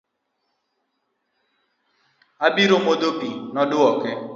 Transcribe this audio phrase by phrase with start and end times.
[2.45, 4.11] Abiro modho pii, nodwoke